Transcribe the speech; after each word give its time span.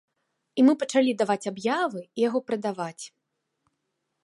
І 0.61 0.63
мы 0.69 0.73
пачалі 0.83 1.11
даваць 1.19 1.49
аб'явы 1.51 2.01
і 2.05 2.19
яго 2.27 2.39
прадаваць. 2.49 3.05